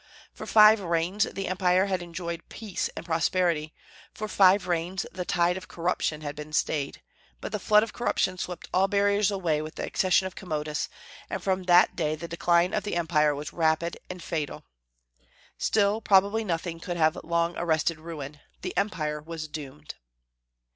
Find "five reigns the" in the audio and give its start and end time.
0.47-1.47, 4.27-5.25